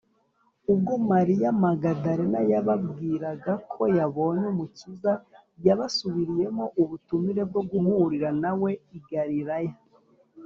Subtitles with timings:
[0.71, 5.11] ubwo mariya magadalena yababwiraga ko yabonye umukiza,
[5.65, 9.73] yabasubiriyemo ubutumire bwo guhurira na we i galilaya